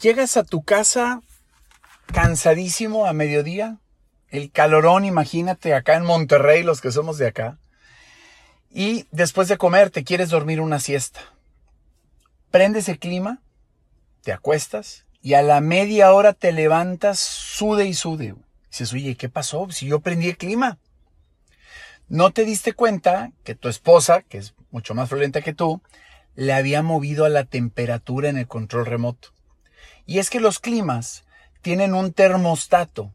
[0.00, 1.20] Llegas a tu casa
[2.06, 3.80] cansadísimo a mediodía,
[4.30, 7.58] el calorón, imagínate, acá en Monterrey, los que somos de acá,
[8.70, 11.20] y después de comer te quieres dormir una siesta.
[12.50, 13.42] Prendes el clima,
[14.22, 18.36] te acuestas y a la media hora te levantas, sude y sude.
[18.70, 19.70] Dices, oye, ¿qué pasó?
[19.70, 20.78] Si yo prendí el clima.
[22.08, 25.82] No te diste cuenta que tu esposa, que es mucho más violenta que tú,
[26.36, 29.34] le había movido a la temperatura en el control remoto.
[30.06, 31.24] Y es que los climas
[31.62, 33.12] tienen un termostato,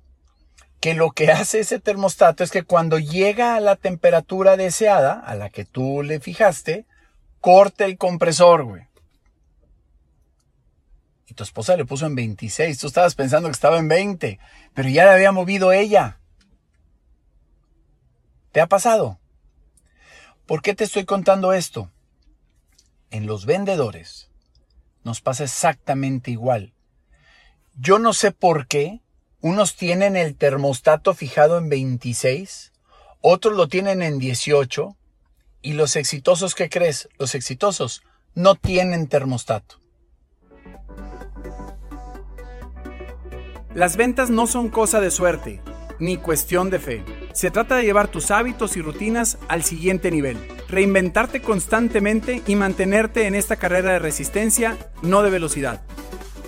[0.79, 5.35] que lo que hace ese termostato es que cuando llega a la temperatura deseada, a
[5.35, 6.85] la que tú le fijaste,
[7.41, 8.87] corta el compresor, güey.
[11.27, 14.39] Y tu esposa le puso en 26, tú estabas pensando que estaba en 20,
[14.73, 16.19] pero ya le había movido ella.
[18.51, 19.19] ¿Te ha pasado?
[20.45, 21.91] ¿Por qué te estoy contando esto?
[23.09, 24.29] En los vendedores
[25.05, 26.73] nos pasa exactamente igual.
[27.77, 29.01] Yo no sé por qué
[29.39, 32.73] unos tienen el termostato fijado en 26,
[33.21, 34.97] otros lo tienen en 18
[35.61, 37.07] y los exitosos, ¿qué crees?
[37.17, 38.03] Los exitosos
[38.33, 39.79] no tienen termostato.
[43.75, 45.61] Las ventas no son cosa de suerte,
[45.99, 47.03] ni cuestión de fe.
[47.33, 50.37] Se trata de llevar tus hábitos y rutinas al siguiente nivel,
[50.75, 55.81] reinventarte constantemente y mantenerte en esta carrera de resistencia, no de velocidad.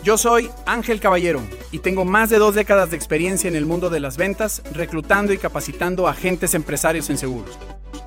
[0.04, 3.90] Yo soy Ángel Caballero y tengo más de dos décadas de experiencia en el mundo
[3.90, 7.58] de las ventas, reclutando y capacitando agentes empresarios en seguros.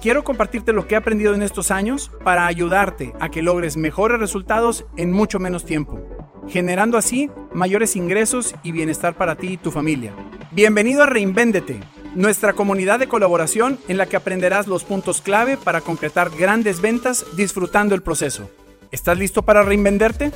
[0.03, 4.21] Quiero compartirte lo que he aprendido en estos años para ayudarte a que logres mejores
[4.21, 6.01] resultados en mucho menos tiempo,
[6.48, 10.13] generando así mayores ingresos y bienestar para ti y tu familia.
[10.53, 11.81] Bienvenido a Reinvéndete,
[12.14, 17.25] nuestra comunidad de colaboración en la que aprenderás los puntos clave para concretar grandes ventas
[17.36, 18.50] disfrutando el proceso.
[18.91, 20.33] ¿Estás listo para reinvenderte?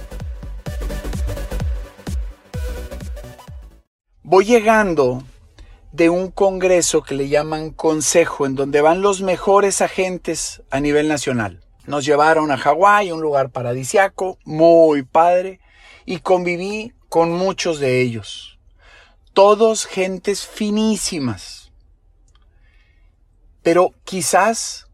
[4.22, 5.22] Voy llegando
[5.92, 11.08] de un congreso que le llaman consejo, en donde van los mejores agentes a nivel
[11.08, 11.60] nacional.
[11.86, 15.60] Nos llevaron a Hawái, un lugar paradisiaco, muy padre,
[16.06, 18.58] y conviví con muchos de ellos.
[19.34, 21.63] Todos gentes finísimas,
[23.64, 24.88] pero quizás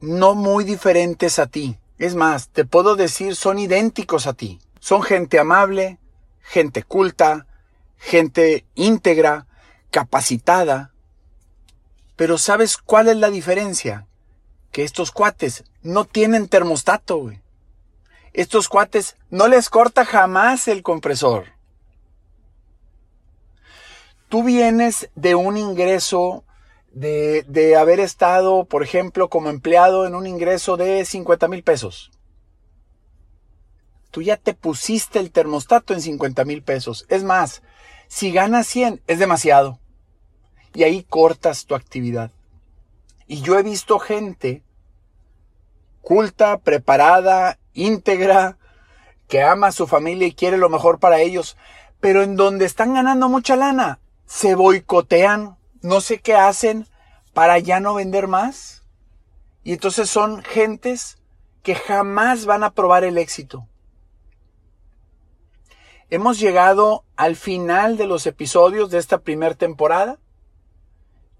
[0.00, 1.78] no muy diferentes a ti.
[1.98, 4.58] Es más, te puedo decir, son idénticos a ti.
[4.80, 5.98] Son gente amable,
[6.40, 7.46] gente culta,
[7.96, 9.46] gente íntegra,
[9.92, 10.90] capacitada.
[12.16, 14.08] Pero ¿sabes cuál es la diferencia?
[14.72, 17.30] Que estos cuates no tienen termostato.
[18.32, 21.52] Estos cuates no les corta jamás el compresor.
[24.28, 26.42] Tú vienes de un ingreso
[26.92, 32.10] de, de haber estado, por ejemplo, como empleado en un ingreso de 50 mil pesos
[34.12, 37.06] tú ya te pusiste el termostato en 50 mil pesos.
[37.08, 37.62] Es más,
[38.06, 39.80] si ganas 100, es demasiado.
[40.74, 42.30] Y ahí cortas tu actividad.
[43.26, 44.62] Y yo he visto gente
[46.02, 48.58] culta, preparada, íntegra,
[49.28, 51.56] que ama a su familia y quiere lo mejor para ellos,
[52.00, 56.88] pero en donde están ganando mucha lana, se boicotean, no sé qué hacen
[57.32, 58.84] para ya no vender más.
[59.64, 61.18] Y entonces son gentes
[61.62, 63.66] que jamás van a probar el éxito.
[66.10, 70.18] Hemos llegado al final de los episodios de esta primera temporada.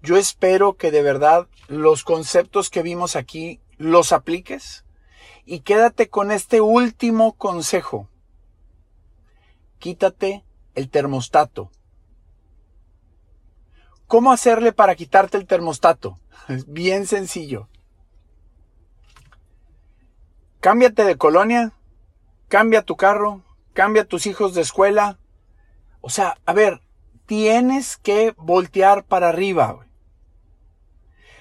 [0.01, 4.83] Yo espero que de verdad los conceptos que vimos aquí los apliques
[5.45, 8.09] y quédate con este último consejo.
[9.79, 10.43] Quítate
[10.75, 11.69] el termostato.
[14.13, 16.19] ¿Cómo hacerle para quitarte el termostato?
[16.47, 17.67] Es bien sencillo.
[20.59, 21.73] Cámbiate de colonia,
[22.47, 23.41] cambia tu carro,
[23.73, 25.17] cambia tus hijos de escuela.
[25.99, 26.81] O sea, a ver,
[27.25, 29.87] tienes que voltear para arriba.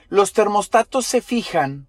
[0.08, 1.88] Los termostatos se fijan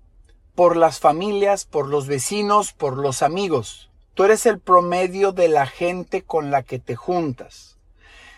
[0.53, 3.89] por las familias, por los vecinos, por los amigos.
[4.15, 7.74] Tú eres el promedio de la gente con la que te juntas.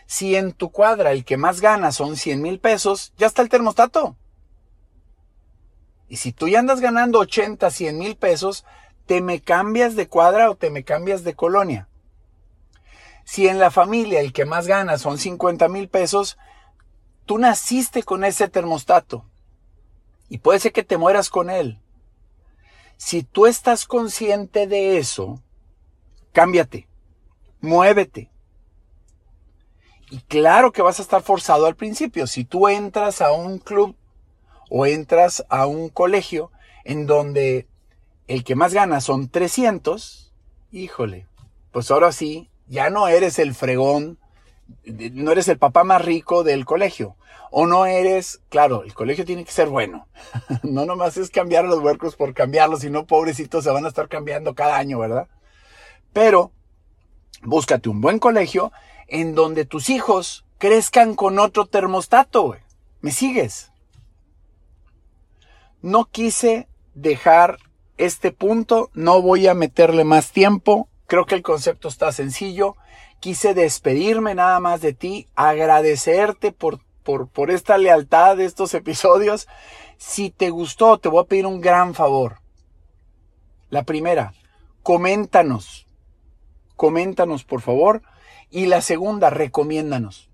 [0.05, 3.49] Si en tu cuadra el que más gana son 100 mil pesos, ya está el
[3.49, 4.15] termostato.
[6.07, 8.65] Y si tú ya andas ganando 80, 100 mil pesos,
[9.05, 11.89] te me cambias de cuadra o te me cambias de colonia.
[13.23, 16.37] Si en la familia el que más gana son 50 mil pesos,
[17.25, 19.25] tú naciste con ese termostato
[20.29, 21.79] y puede ser que te mueras con él.
[22.97, 25.41] Si tú estás consciente de eso,
[26.31, 26.87] cámbiate,
[27.61, 28.29] muévete.
[30.09, 32.27] Y claro que vas a estar forzado al principio.
[32.27, 33.95] Si tú entras a un club
[34.69, 36.51] o entras a un colegio
[36.83, 37.67] en donde
[38.27, 40.33] el que más gana son 300,
[40.71, 41.27] híjole,
[41.71, 44.17] pues ahora sí Ya no eres el fregón,
[44.85, 47.15] no eres el papá más rico del colegio.
[47.51, 50.07] O no eres, claro, el colegio tiene que ser bueno.
[50.63, 54.55] no nomás es cambiar los huercos por cambiarlos, sino pobrecitos se van a estar cambiando
[54.55, 55.27] cada año, ¿verdad?
[56.11, 56.51] Pero
[57.43, 58.71] búscate un buen colegio
[59.07, 62.55] en donde tus hijos crezcan con otro termostato.
[63.01, 63.71] ¿Me sigues?
[65.81, 67.57] No quise dejar
[67.97, 72.75] este punto, no voy a meterle más tiempo, creo que el concepto está sencillo.
[73.19, 79.47] Quise despedirme nada más de ti, agradecerte por, por, por esta lealtad de estos episodios.
[79.97, 82.39] Si te gustó, te voy a pedir un gran favor.
[83.69, 84.33] La primera,
[84.83, 85.87] coméntanos.
[86.75, 88.01] Coméntanos, por favor.
[88.55, 90.29] Y la segunda, recomiéndanos.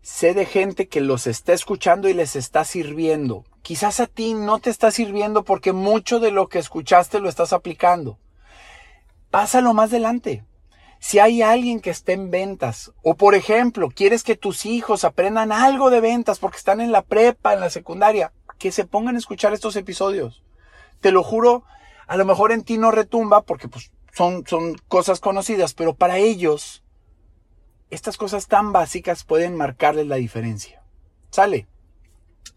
[0.00, 3.44] Sé de gente que los está escuchando y les está sirviendo.
[3.60, 7.52] Quizás a ti no te está sirviendo porque mucho de lo que escuchaste lo estás
[7.52, 8.18] aplicando.
[9.30, 10.42] Pásalo más adelante.
[11.00, 15.52] Si hay alguien que esté en ventas, o por ejemplo, quieres que tus hijos aprendan
[15.52, 19.18] algo de ventas porque están en la prepa, en la secundaria, que se pongan a
[19.18, 20.42] escuchar estos episodios.
[21.02, 21.64] Te lo juro,
[22.06, 26.16] a lo mejor en ti no retumba porque pues, son, son cosas conocidas, pero para
[26.16, 26.82] ellos
[27.90, 30.82] estas cosas tan básicas pueden marcarles la diferencia.
[31.30, 31.66] Sale.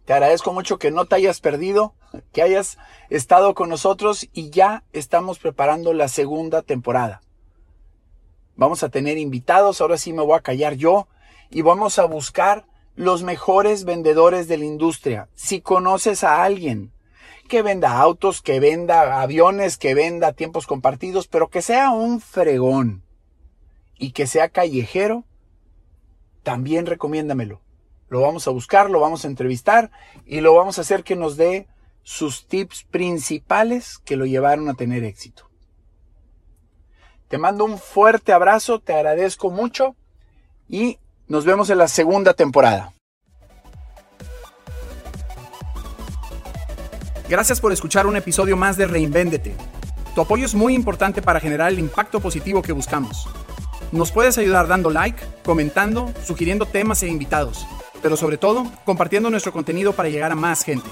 [0.06, 1.94] Te agradezco mucho que no te hayas perdido,
[2.32, 2.78] que hayas
[3.10, 7.22] estado con nosotros y ya estamos preparando la segunda temporada.
[8.56, 11.08] Vamos a tener invitados, ahora sí me voy a callar yo
[11.50, 15.30] y vamos a buscar los mejores vendedores de la industria.
[15.36, 16.92] Si conoces a alguien
[17.48, 23.04] que venda autos, que venda aviones, que venda tiempos compartidos, pero que sea un fregón
[24.02, 25.26] y que sea callejero,
[26.42, 27.62] también recomiéndamelo.
[28.10, 29.92] Lo vamos a buscar, lo vamos a entrevistar
[30.26, 31.68] y lo vamos a hacer que nos dé
[32.02, 35.52] sus tips principales que lo llevaron a tener éxito.
[37.28, 39.96] Te mando un fuerte abrazo, te agradezco mucho
[40.68, 42.94] y nos vemos en la segunda temporada.
[47.30, 49.56] Gracias por escuchar un episodio más de Reinvéndete.
[50.16, 53.30] Tu apoyo es muy importante para generar el impacto positivo que buscamos.
[53.92, 57.66] Nos puedes ayudar dando like, comentando, sugiriendo temas e invitados,
[58.02, 60.90] pero sobre todo compartiendo nuestro contenido para llegar a más gente.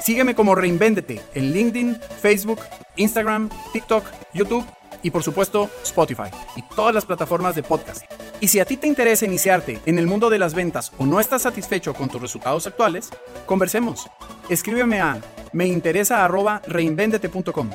[0.00, 2.60] Sígueme como Reinvéndete en LinkedIn, Facebook,
[2.96, 4.04] Instagram, TikTok,
[4.34, 4.66] YouTube
[5.02, 8.04] y por supuesto Spotify y todas las plataformas de podcast.
[8.40, 11.20] Y si a ti te interesa iniciarte en el mundo de las ventas o no
[11.20, 13.08] estás satisfecho con tus resultados actuales,
[13.46, 14.10] conversemos.
[14.50, 15.22] Escríbeme a
[15.52, 17.70] meinteresa@reinvendete.com.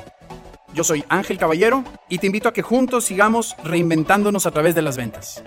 [0.74, 4.82] Yo soy Ángel Caballero y te invito a que juntos sigamos reinventándonos a través de
[4.82, 5.42] las ventas.